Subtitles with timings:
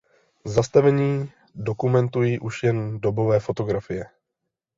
[0.45, 4.05] Zastavení dokumentují už jen dobové fotografie.